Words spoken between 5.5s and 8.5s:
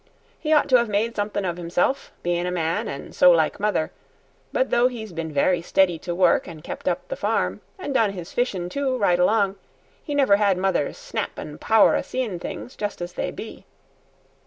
steady to work, an' kept up the farm, an' done his